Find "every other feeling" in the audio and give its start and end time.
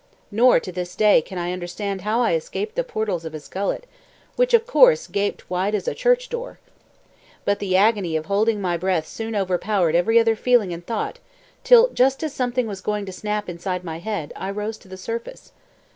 9.95-10.73